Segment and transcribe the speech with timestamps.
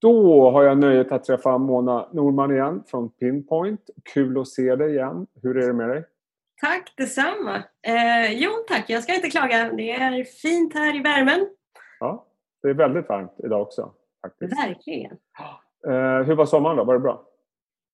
[0.00, 3.80] Då har jag nöjet att träffa Mona Norman igen från Pinpoint.
[4.14, 5.26] Kul att se dig igen.
[5.42, 6.04] Hur är det med dig?
[6.60, 7.56] Tack detsamma.
[7.86, 9.72] Eh, jo tack, jag ska inte klaga.
[9.72, 11.48] Det är fint här i värmen.
[12.00, 12.26] Ja,
[12.62, 13.92] det är väldigt varmt idag också.
[14.22, 14.52] Faktiskt.
[14.68, 15.12] Verkligen.
[15.86, 16.84] Eh, hur var sommaren då?
[16.84, 17.24] Var det bra?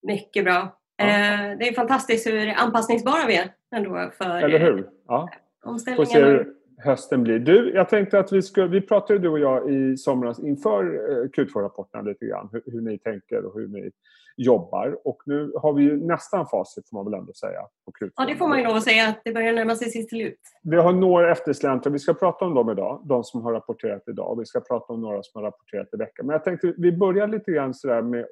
[0.02, 0.78] Mycket bra.
[0.96, 1.04] Ja.
[1.04, 4.88] Eh, det är fantastiskt hur anpassningsbara vi är ändå för Eller hur?
[5.08, 5.28] Ja.
[5.64, 7.38] omställningen hösten blir.
[7.38, 11.28] Du, jag tänkte att vi ska, vi pratade du och jag i somras inför eh,
[11.28, 13.90] Q2-rapporterna lite grann, hur, hur, ni tänker och hur ni
[14.36, 14.98] jobbar.
[15.04, 17.60] Och nu har vi ju nästan facit får man väl ändå säga.
[17.60, 18.10] På Q2.
[18.16, 20.40] Ja, det får man ju lov att säga, att det börjar närma sig sitt slut.
[20.62, 24.36] Vi har några eftersläntrare, vi ska prata om dem idag, de som har rapporterat idag.
[24.38, 26.26] Vi ska prata om några som har rapporterat i veckan.
[26.26, 28.26] Men jag tänkte vi börjar lite grann sådär med eh,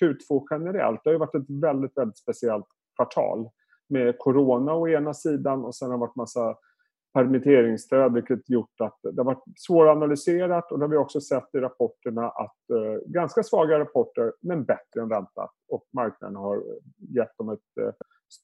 [0.00, 1.00] Q2 generellt.
[1.04, 3.48] Det har ju varit ett väldigt, väldigt speciellt kvartal
[3.88, 6.56] med corona å ena sidan och sen har det varit massa
[7.12, 11.58] permitteringsstöd vilket gjort att det har varit svåranalyserat och det har vi också sett i
[11.58, 16.62] rapporterna att eh, ganska svaga rapporter men bättre än väntat och marknaden har eh,
[17.16, 17.92] gett dem ett eh,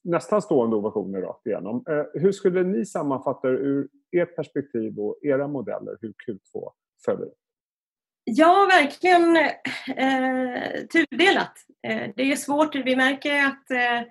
[0.03, 1.83] nästan stående ovationer rakt igenom.
[1.89, 6.71] Eh, hur skulle ni sammanfatta ur ert perspektiv och era modeller hur Q2
[7.05, 7.29] följer
[8.27, 9.35] Ja, verkligen
[9.97, 11.53] eh, tudelat.
[11.87, 12.75] Eh, det är svårt.
[12.75, 14.07] Vi märker att eh,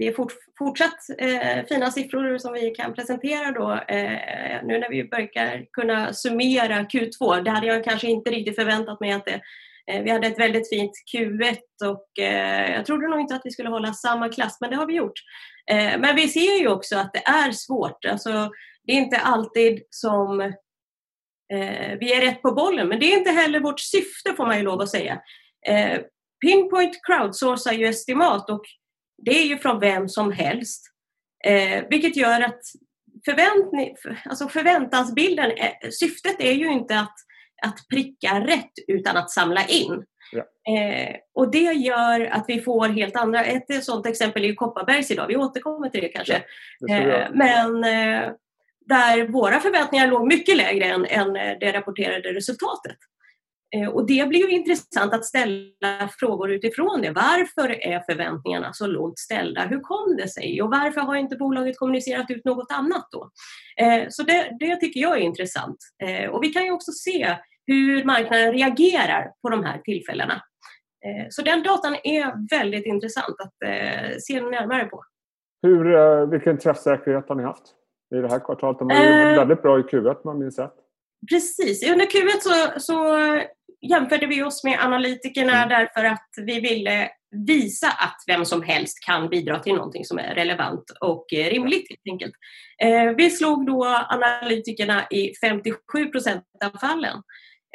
[0.00, 4.90] det är fort, fortsatt eh, fina siffror som vi kan presentera då eh, nu när
[4.90, 7.42] vi börjar kunna summera Q2.
[7.42, 9.40] Det hade jag kanske inte riktigt förväntat mig att det
[9.92, 13.50] eh, vi hade ett väldigt fint Q1 och eh, jag trodde nog inte att vi
[13.50, 15.18] skulle hålla samma klass, men det har vi gjort.
[15.70, 18.04] Eh, men vi ser ju också att det är svårt.
[18.04, 18.50] Alltså,
[18.84, 23.30] det är inte alltid som eh, vi är rätt på bollen, men det är inte
[23.30, 25.20] heller vårt syfte får man ju lov att säga.
[26.40, 28.64] Pinpoint crowdsourcar ju estimat och
[29.24, 30.86] det är ju från vem som helst.
[31.44, 32.60] Eh, vilket gör att
[33.24, 37.14] förväntning, alltså förväntansbilden, är, syftet är ju inte att,
[37.62, 40.04] att pricka rätt utan att samla in.
[40.32, 40.72] Ja.
[40.74, 45.10] Eh, och det gör att vi får helt andra, ett sådant exempel är ju Kopparbergs
[45.10, 46.42] idag, vi återkommer till det kanske.
[46.78, 48.30] Ja, det eh, men eh,
[48.86, 52.96] där våra förväntningar låg mycket lägre än, än det rapporterade resultatet.
[53.76, 57.10] Eh, och det blir ju intressant att ställa frågor utifrån det.
[57.10, 59.60] Varför är förväntningarna så lågt ställda?
[59.60, 60.62] Hur kom det sig?
[60.62, 63.30] Och varför har inte bolaget kommunicerat ut något annat då?
[63.76, 65.76] Eh, så det, det tycker jag är intressant.
[66.02, 67.36] Eh, och vi kan ju också se
[67.66, 70.42] hur marknaden reagerar på de här tillfällena.
[71.30, 73.54] Så den datan är väldigt intressant att
[74.22, 75.04] se närmare på.
[75.62, 77.62] Hur, vilken träffsäkerhet har ni haft
[78.14, 78.78] i det här kvartalet?
[78.78, 80.74] De var ju väldigt bra i Q1 man minns rätt.
[81.30, 82.94] Precis, under Q1 så, så
[83.80, 85.68] jämförde vi oss med analytikerna mm.
[85.68, 90.34] därför att vi ville visa att vem som helst kan bidra till någonting som är
[90.34, 92.34] relevant och eh, rimligt helt enkelt.
[92.82, 97.22] Eh, vi slog då analytikerna i 57 procent av fallen.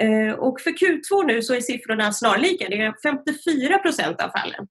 [0.01, 4.67] Eh, och för Q2 nu så är siffrorna snarlika, det är 54 procent av fallen.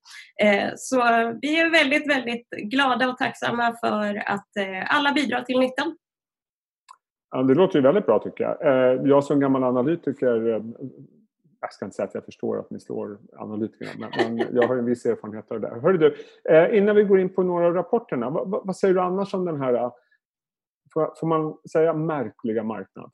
[0.76, 0.96] Så
[1.42, 4.48] vi är väldigt, väldigt glada och tacksamma för att
[4.86, 5.96] alla bidrar till nyttan.
[7.30, 9.08] Ja, det låter ju väldigt bra tycker jag.
[9.08, 10.62] Jag som gammal analytiker
[11.64, 14.76] jag ska inte säga att jag förstår att ni slår analytikerna, men, men jag har
[14.76, 15.80] en viss erfarenhet av det där.
[15.80, 16.16] Hörru du,
[16.50, 19.34] eh, innan vi går in på några av rapporterna, vad, vad, vad, säger du annars
[19.34, 19.92] om den här, eh,
[20.92, 23.10] får, får man säga märkliga marknad?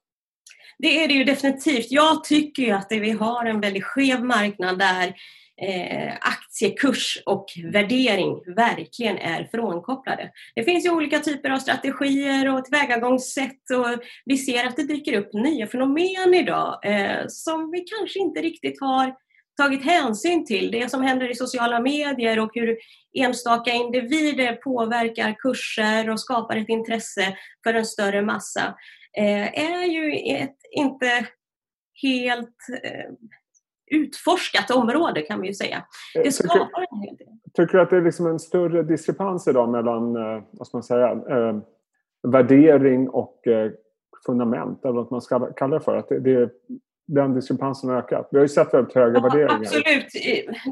[0.79, 1.87] Det är det ju definitivt.
[1.91, 5.15] Jag tycker ju att vi har en väldigt skev marknad där
[5.61, 10.31] eh, aktiekurs och värdering verkligen är frånkopplade.
[10.55, 15.13] Det finns ju olika typer av strategier och tillvägagångssätt och vi ser att det dyker
[15.13, 19.15] upp nya fenomen idag eh, som vi kanske inte riktigt har
[19.57, 20.71] tagit hänsyn till.
[20.71, 22.77] Det som händer i sociala medier och hur
[23.19, 28.75] enstaka individer påverkar kurser och skapar ett intresse för en större massa
[29.17, 31.27] eh, är ju ett, inte
[32.03, 33.11] helt eh,
[33.91, 35.83] utforskat område kan vi ju säga.
[36.15, 37.29] Det eh, skapar en hel del.
[37.55, 40.83] Tycker du att det är liksom en större diskrepans idag mellan eh, vad ska man
[40.83, 41.57] säga, eh,
[42.23, 43.71] värdering och eh,
[44.27, 45.97] fundament, eller vad man ska kalla det för?
[45.97, 46.51] Att det, det,
[47.15, 48.29] den diskrepansen har ökat.
[48.31, 49.55] Vi har ju sett väldigt höga ja, värderingar.
[49.55, 50.07] Absolut,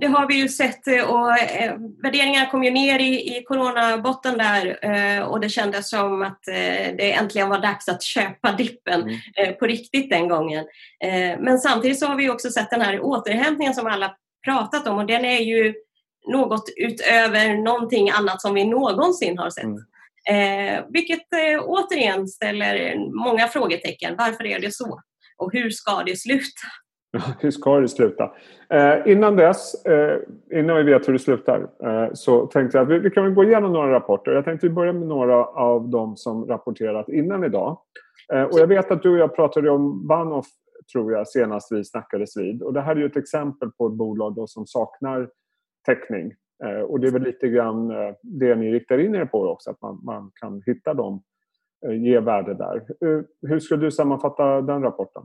[0.01, 0.87] det har vi ju sett.
[0.87, 6.23] Och, eh, värderingarna kom ju ner i, i coronabotten där eh, och det kändes som
[6.23, 9.19] att eh, det äntligen var dags att köpa dippen mm.
[9.37, 10.65] Eh, på riktigt den gången.
[11.05, 14.15] Eh, men samtidigt så har vi också sett den här återhämtningen som alla
[14.45, 15.75] pratat om och den är ju
[16.33, 19.65] något utöver någonting annat som vi någonsin har sett.
[19.65, 19.79] Mm.
[20.29, 24.15] Eh, vilket eh, återigen ställer många frågetecken.
[24.19, 25.01] Varför är det så?
[25.39, 26.69] Och hur ska det sluta?
[27.41, 28.33] hur ska det sluta?
[28.71, 30.19] Eh, innan dess, eh,
[30.53, 33.45] innan vi vet hur det slutar, eh, så tänkte jag att vi, vi kan gå
[33.45, 34.33] igenom några rapporter.
[34.33, 37.79] Jag tänkte vi börjar med några av de som rapporterat innan idag.
[38.33, 40.47] Eh, och jag vet att du och jag pratade om Bahnhof
[40.93, 42.63] tror jag, senast vi snackades vid.
[42.63, 45.31] Och det här är ju ett exempel på ett bolag då som saknar
[45.87, 46.35] täckning.
[46.65, 49.71] Eh, och det är väl lite grann eh, det ni riktar in er på också,
[49.71, 51.23] att man, man kan hitta dem,
[51.83, 52.77] ge värde där.
[52.77, 55.23] Eh, hur skulle du sammanfatta den rapporten?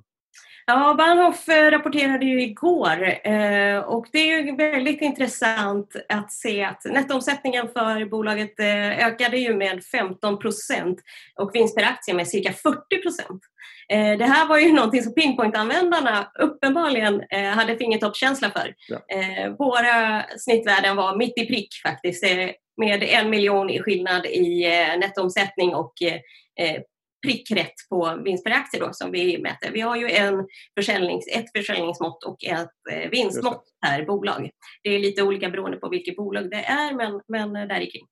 [0.65, 6.63] Ja, Bahnhof eh, rapporterade ju igår eh, och det är ju väldigt intressant att se
[6.63, 10.99] att nettoomsättningen för bolaget eh, ökade ju med 15 procent
[11.39, 13.41] och vinst per aktie med cirka 40 procent.
[13.89, 18.73] Det här var ju någonting som Pinpoint-användarna uppenbarligen hade fingertoppskänsla för.
[18.87, 18.99] Ja.
[19.59, 22.23] Våra snittvärden var mitt i prick faktiskt
[22.77, 24.67] med en miljon i skillnad i
[24.99, 25.93] nettoomsättning och
[27.23, 29.71] prick rätt på vinst per aktie då, som vi mäter.
[29.73, 30.47] Vi har ju en
[30.77, 34.49] försäljnings, ett försäljningsmått och ett eh, vinstmått per bolag.
[34.83, 38.07] Det är lite olika beroende på vilket bolag det är, men, men där kring.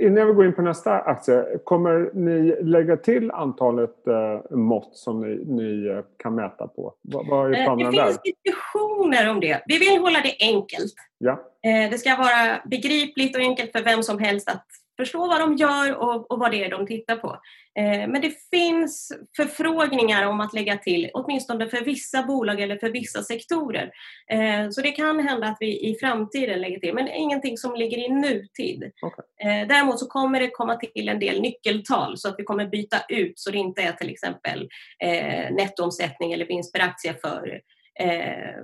[0.00, 5.20] Innan vi går in på nästa aktie, kommer ni lägga till antalet eh, mått som
[5.20, 6.94] ni, ni eh, kan mäta på?
[7.02, 7.96] Vad, vad är planerna där?
[7.96, 9.62] Det finns diskussioner om det.
[9.66, 10.94] Vi vill hålla det enkelt.
[11.18, 11.32] Ja.
[11.66, 14.66] Eh, det ska vara begripligt och enkelt för vem som helst att
[14.96, 17.40] förstå vad de gör och, och vad det är de tittar på.
[17.78, 22.90] Eh, men det finns förfrågningar om att lägga till, åtminstone för vissa bolag eller för
[22.90, 23.90] vissa sektorer.
[24.30, 27.98] Eh, så det kan hända att vi i framtiden lägger till, men ingenting som ligger
[27.98, 28.92] i nutid.
[29.02, 29.50] Okay.
[29.50, 32.96] Eh, däremot så kommer det komma till en del nyckeltal så att vi kommer byta
[33.08, 34.68] ut så det inte är till exempel
[35.04, 37.60] eh, nettoomsättning eller vinst per aktie för
[38.00, 38.54] Eh,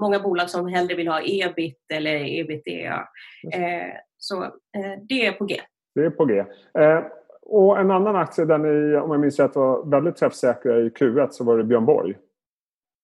[0.00, 3.08] många bolag som hellre vill ha ebit eller ebitda.
[3.52, 5.60] Eh, så eh, det är på G.
[5.94, 6.44] Det är på G.
[6.78, 7.04] Eh,
[7.42, 11.28] och en annan aktie där ni, om jag minns rätt, var väldigt träffsäkra i Q1
[11.30, 12.14] så var det Björn Borg.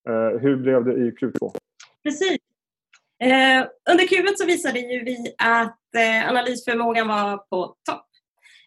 [0.09, 1.55] Eh, hur blev det i Q2?
[2.03, 2.37] Precis.
[3.23, 8.05] Eh, under Q1 så visade ju vi att eh, analysförmågan var på topp.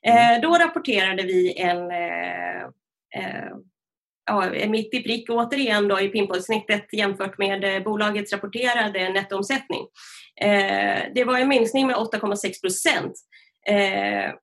[0.07, 0.41] Mm.
[0.41, 1.91] Då rapporterade vi en
[4.27, 9.87] ja, mitt i prick återigen då i pinpoint-snittet jämfört med bolagets rapporterade nettoomsättning.
[11.15, 13.13] det var en minskning med 8,6 procent.
[13.69, 14.35] Eh,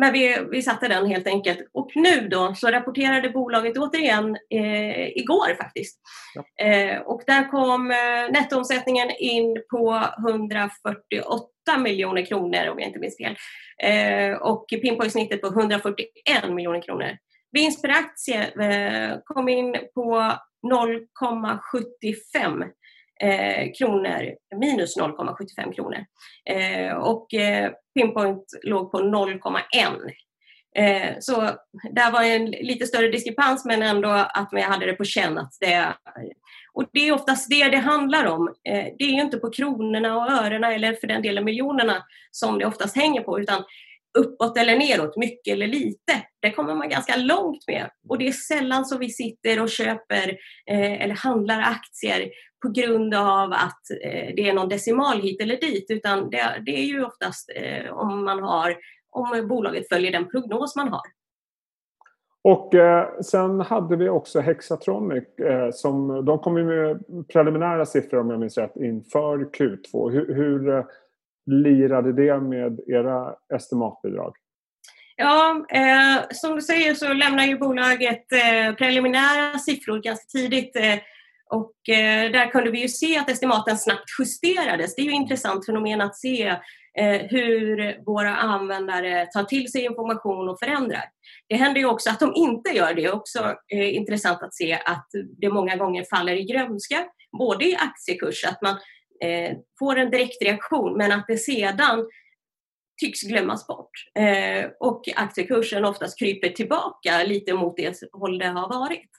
[0.00, 1.68] men vi, vi satte den helt enkelt.
[1.72, 6.00] Och nu då så rapporterade bolaget återigen eh, igår faktiskt.
[6.34, 6.64] Ja.
[6.66, 13.16] Eh, och där kom eh, nettoomsättningen in på 148 miljoner kronor om jag inte minns
[13.16, 13.36] fel.
[13.82, 16.04] Eh, och pinpoint-snittet på 141
[16.50, 17.16] miljoner kronor.
[17.52, 20.32] Vinst per aktie eh, kom in på
[20.72, 22.70] 0,75
[23.22, 26.04] eh, kronor, minus 0,75 kronor.
[26.50, 29.62] Eh, och eh, Pinpoint låg på 0,1.
[30.76, 31.50] Eh, så
[31.90, 35.52] där var en lite större diskrepans men ändå att vi hade det på känn att
[35.60, 35.94] det
[36.76, 38.48] och det är oftast det det handlar om.
[38.48, 42.58] Eh, det är ju inte på kronorna och örena eller för den delen miljonerna som
[42.58, 43.64] det oftast hänger på utan
[44.18, 46.22] uppåt eller neråt, mycket eller lite.
[46.42, 47.90] Det kommer man ganska långt med.
[48.08, 50.28] Och det är sällan som vi sitter och köper
[50.70, 52.30] eh, eller handlar aktier
[52.62, 56.70] på grund av att eh, det är någon decimal hit eller dit, utan det, det
[56.70, 58.76] är ju oftast eh, om man har
[59.10, 61.02] om bolaget följer den prognos man har.
[62.48, 68.30] Och eh, sen hade vi också Hexatronic eh, som de kom med preliminära siffror om
[68.30, 70.10] jag minns rätt inför Q2.
[70.10, 70.84] Hur, hur eh,
[71.46, 74.34] lirade det med era estimatbidrag?
[75.18, 75.66] Ja,
[76.30, 78.28] som du säger så lämnar ju bolaget
[78.78, 80.76] preliminära siffror ganska tidigt
[81.50, 84.94] och eh, där kunde vi ju se att estimaten snabbt justerades.
[84.94, 86.46] Det är ju ett intressant fenomen att se
[86.98, 91.04] eh, hur våra användare tar till sig information och förändrar.
[91.48, 93.02] Det händer ju också att de inte gör det.
[93.02, 95.08] Det är också eh, intressant att se att
[95.40, 97.04] det många gånger faller i grönska,
[97.38, 98.76] både i aktiekurs, att man
[99.24, 102.06] eh, får en direktreaktion men att det sedan
[103.00, 103.90] tycks glömmas bort.
[104.18, 109.10] Eh, och aktiekursen oftast kryper tillbaka lite mot det håll det har varit.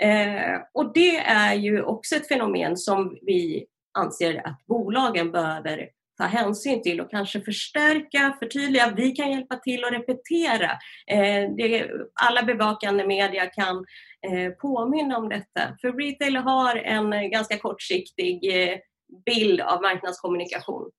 [0.00, 3.66] Eh, och det är ju också ett fenomen som vi
[3.98, 8.92] anser att bolagen behöver ta hänsyn till och kanske förstärka, förtydliga.
[8.96, 10.70] Vi kan hjälpa till att repetera.
[11.06, 11.90] Eh, det,
[12.22, 13.76] alla bevakande media kan
[14.22, 15.60] eh, påminna om detta.
[15.80, 18.78] För retail har en ganska kortsiktig eh,
[19.26, 20.90] bild av marknadskommunikation.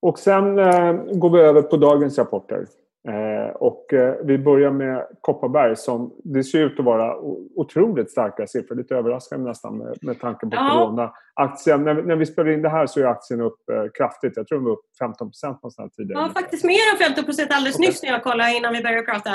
[0.00, 2.66] Och sen eh, går vi över på dagens rapporter.
[3.08, 7.16] Eh, och eh, vi börjar med Kopparberg som det ser ut att vara
[7.56, 8.76] otroligt starka siffror.
[8.76, 10.70] Lite överraskande nästan med, med tanke på ja.
[10.70, 11.12] corona.
[11.34, 14.32] Aktien, när, när, vi spelar in det här så är aktien upp eh, kraftigt.
[14.36, 16.22] Jag tror den var upp 15 procent någonstans tidigare.
[16.22, 17.88] Ja, faktiskt mer än 15 procent alldeles okay.
[17.88, 19.30] nyss när jag kollade innan vi började prata.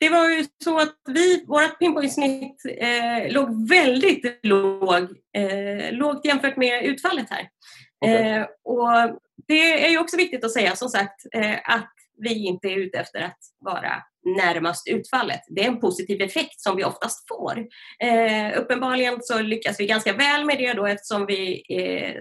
[0.00, 2.62] Det var ju så att vi, vårt pinpoint-snitt
[3.28, 5.08] låg väldigt låg,
[5.90, 7.48] lågt jämfört med utfallet här.
[8.00, 8.44] Okay.
[8.64, 11.20] Och det är ju också viktigt att säga som sagt
[11.64, 15.40] att vi inte är ute efter att vara närmast utfallet.
[15.48, 17.66] Det är en positiv effekt som vi oftast får.
[18.02, 22.16] Eh, uppenbarligen så lyckas vi ganska väl med det då eftersom vi eh,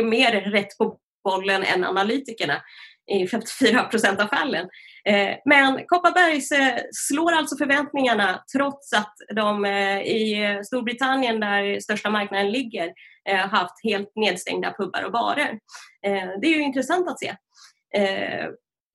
[0.00, 2.62] är mer rätt på bollen än analytikerna
[3.10, 4.68] i 54 procent av fallen.
[5.04, 12.10] Eh, men Kopparbergs eh, slår alltså förväntningarna trots att de eh, i Storbritannien, där största
[12.10, 12.92] marknaden ligger,
[13.28, 15.58] eh, haft helt nedstängda pubbar och barer.
[16.06, 17.34] Eh, det är ju intressant att se.
[17.94, 18.46] Eh,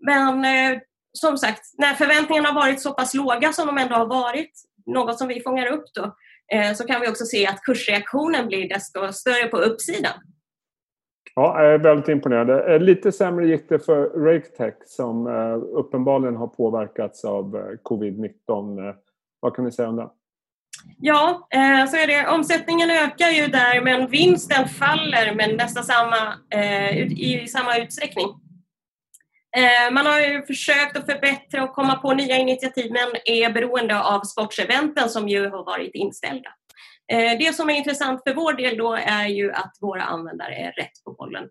[0.06, 0.46] men
[1.14, 4.52] som sagt, när förväntningarna har varit så pass låga som de ändå har varit,
[4.86, 6.16] något som vi fångar upp då,
[6.76, 10.14] så kan vi också se att kursreaktionen blir desto större på uppsidan.
[11.36, 12.74] Ja, jag är väldigt imponerad.
[12.74, 18.94] Eh, lite sämre gick det för RakeTech som eh, uppenbarligen har påverkats av eh, covid-19.
[19.40, 20.10] Vad kan ni säga om det?
[21.00, 21.48] Ja,
[21.90, 22.28] så är det.
[22.28, 26.16] Omsättningen ökar ju där men vinsten faller med nästan samma,
[27.18, 28.26] i samma utsträckning.
[29.92, 34.22] Man har ju försökt att förbättra och komma på nya initiativ men är beroende av
[34.22, 36.50] sportseventen som ju har varit inställda.
[37.12, 40.72] Eh, det som är intressant för vår del då är ju att våra användare är
[40.72, 41.50] rätt på bollen.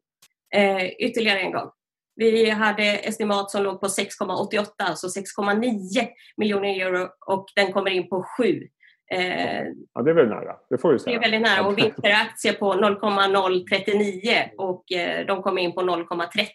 [0.55, 1.71] Eh, ytterligare en gång.
[2.17, 8.09] Vi hade estimat som låg på 6,88, alltså 6,9 miljoner euro och den kommer in
[8.09, 8.69] på 7.
[9.13, 9.63] Eh,
[9.95, 10.57] ja, det är väldigt nära.
[10.71, 11.19] Det får du säga.
[11.19, 14.85] Det är väldigt nära och vinst per aktie på 0,039 och
[15.27, 16.49] de kommer in på 0,30.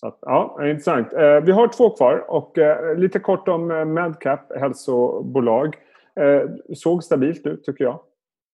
[0.00, 1.08] Så att, ja, intressant.
[1.42, 2.58] Vi har två kvar och
[2.96, 5.76] lite kort om Medcap, hälsobolag.
[6.20, 8.00] Eh, såg stabilt ut tycker jag.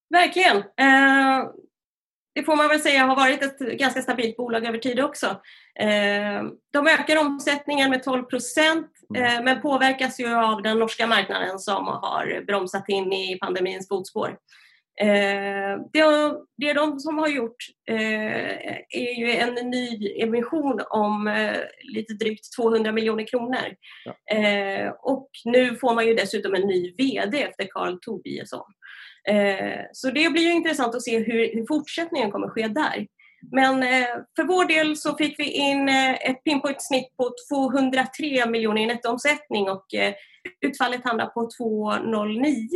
[0.09, 0.57] Verkligen.
[0.57, 1.49] Eh,
[2.35, 5.25] det får man väl säga har varit ett ganska stabilt bolag över tid också.
[5.79, 9.23] Eh, de ökar omsättningen med 12 procent mm.
[9.23, 14.37] eh, men påverkas ju av den norska marknaden som har bromsat in i pandemins fotspår.
[15.01, 16.03] Eh, det,
[16.57, 17.55] det de som har gjort
[17.89, 21.57] eh, är ju en ny emission om eh,
[21.93, 23.75] lite drygt 200 miljoner kronor.
[24.05, 24.37] Ja.
[24.37, 28.65] Eh, och nu får man ju dessutom en ny VD efter Carl Tobiasson.
[29.29, 33.07] Eh, så det blir ju intressant att se hur, hur fortsättningen kommer ske där.
[33.51, 38.85] Men eh, för vår del så fick vi in ett pinpoint-snitt på 203 miljoner i
[38.85, 39.85] nettoomsättning och
[40.61, 42.67] utfallet hamnar på 209.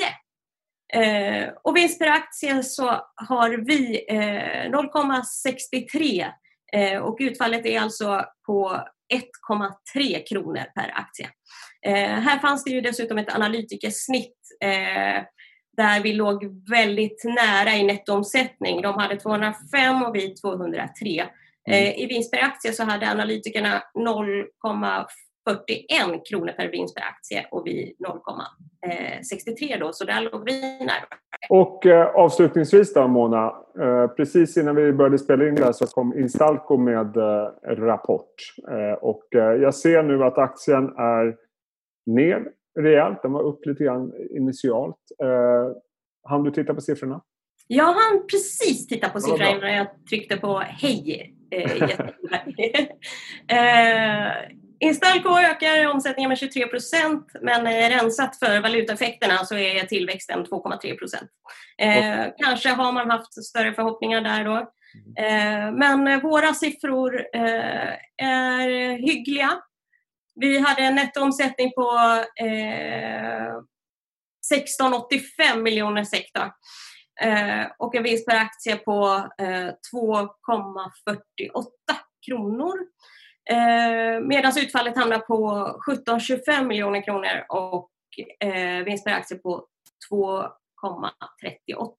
[0.94, 6.26] Eh, och vinst per aktie så har vi eh, 0,63
[6.74, 8.84] eh, och utfallet är alltså på
[9.94, 11.30] 1,3 kronor per aktie.
[11.86, 15.24] Eh, här fanns det ju dessutom ett analytikersnitt eh,
[15.78, 18.82] där vi låg väldigt nära i nettoomsättning.
[18.82, 21.28] De hade 205 och vi 203.
[21.70, 21.94] Mm.
[21.94, 23.84] I vinst per aktie så hade analytikerna
[25.48, 31.08] 41 kronor per vinst per aktie och vi 0,63 då, så där låg vi nära.
[31.50, 33.46] Och eh, avslutningsvis då Mona,
[33.82, 38.36] eh, precis innan vi började spela in det här så kom Instalco med eh, rapport
[39.02, 41.36] och jag ser nu att aktien är
[42.06, 42.44] ner
[42.80, 44.98] rejält, den var upp lite grann initialt.
[45.24, 45.72] Eh,
[46.24, 47.22] hann du titta på siffrorna?
[47.68, 51.34] Jag hann precis titta på siffrorna innan jag tryckte på hej.
[51.52, 51.72] Eh,
[54.80, 61.32] Instalco ökar omsättningen med 23 procent men rensat för valutaeffekterna så är tillväxten 2,3 procent.
[61.78, 64.56] Eh, kanske har man haft större förhoppningar där då.
[65.18, 69.62] Eh, men våra siffror eh, är hyggliga.
[70.36, 71.92] Vi hade en nettoomsättning på
[74.82, 76.52] 16,85 miljoner sektor
[77.78, 81.62] och en vinst per aktie på 2,48
[82.28, 82.78] kronor.
[83.50, 85.52] Eh, Medan utfallet hamnar på
[85.88, 87.90] 17,25 miljoner kronor och
[88.40, 89.66] eh, vinst per aktie på
[90.12, 91.92] 2,38.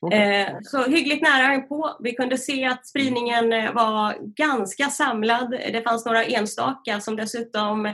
[0.00, 0.18] Okay.
[0.18, 1.96] Eh, så hyggligt nära på.
[2.00, 5.50] Vi kunde se att spridningen eh, var ganska samlad.
[5.50, 7.86] Det fanns några enstaka som dessutom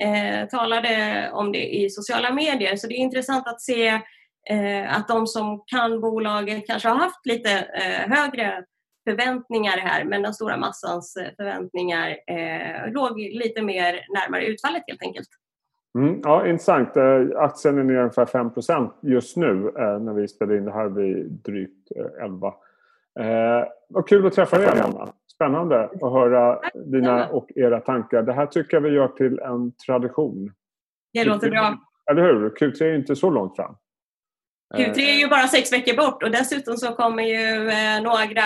[0.00, 2.76] eh, talade om det i sociala medier.
[2.76, 3.88] Så det är intressant att se
[4.50, 8.64] eh, att de som kan bolaget kanske har haft lite eh, högre
[9.04, 15.02] förväntningar här men den stora massans eh, förväntningar eh, låg lite mer närmare utfallet helt
[15.02, 15.28] enkelt.
[15.98, 16.96] Mm, ja, intressant.
[16.96, 18.50] Eh, aktien är ner ungefär 5
[19.02, 21.88] just nu eh, när vi spelar in det här vid drygt
[22.22, 22.46] 11.
[23.20, 25.12] Eh, vad kul att träffa dig Anna.
[25.34, 28.22] Spännande att höra dina och era tankar.
[28.22, 30.52] Det här tycker jag vi gör till en tradition.
[31.12, 31.78] Det låter bra.
[32.10, 32.50] Eller hur?
[32.50, 33.76] Q3 är inte så långt fram.
[34.72, 38.44] Q3 är ju bara sex veckor bort och dessutom så kommer ju eh, några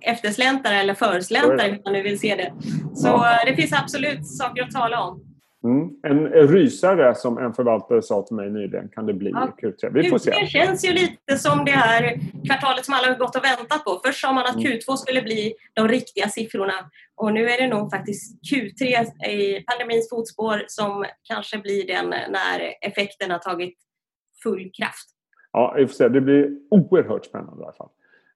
[0.00, 2.52] eftersläntare eller försläntar hur man nu vill se det.
[2.94, 3.32] Så ja.
[3.32, 5.24] Eh, det finns absolut saker att tala om.
[5.64, 5.88] Mm.
[6.02, 9.54] En rysare som en förvaltare sa till mig nyligen kan det bli ja.
[9.58, 9.90] i Q3.
[9.92, 10.30] Vi får se.
[10.30, 14.00] Q3 känns ju lite som det här kvartalet som alla har gått och väntat på.
[14.04, 14.66] Först sa man att mm.
[14.66, 18.82] Q2 skulle bli de riktiga siffrorna och nu är det nog faktiskt Q3
[19.28, 23.74] i pandemins fotspår som kanske blir den när effekten har tagit
[24.42, 25.17] full kraft.
[25.52, 26.08] Ja, vi får se.
[26.08, 27.88] Det blir oerhört spännande i alla fall.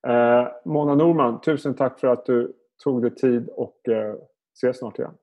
[0.06, 2.52] Eh, Mona Norman, tusen tack för att du
[2.84, 4.14] tog dig tid och eh,
[4.54, 5.14] ses snart igen.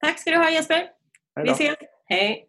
[0.00, 0.90] Tack ska du ha Jesper.
[1.42, 1.76] Vi ses.
[2.04, 2.48] Hej.